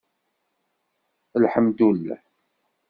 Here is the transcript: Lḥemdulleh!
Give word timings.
Lḥemdulleh! 1.43 2.21